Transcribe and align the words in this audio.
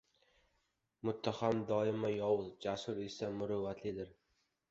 Muttaham 1.09 1.59
doimo 1.73 2.11
yovuz; 2.13 2.49
jasur 2.67 3.03
esa 3.09 3.31
muruvvatlidir. 3.39 4.13